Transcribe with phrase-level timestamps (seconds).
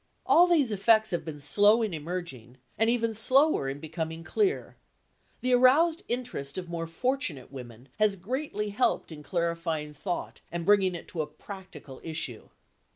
[0.25, 4.75] All these effects have been slow in emerging and even slower in becoming clear;
[5.41, 10.95] the aroused interest of more fortunate women has greatly helped in clarifying thought and bringing
[10.95, 12.49] it to a practical issue.